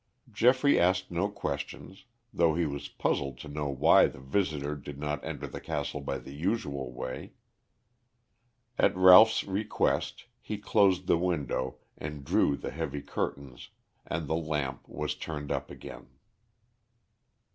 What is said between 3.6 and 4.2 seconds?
why the